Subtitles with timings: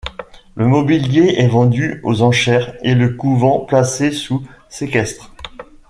[0.55, 5.31] Le mobilier est vendu aux enchères et le couvent placé sous séquestre.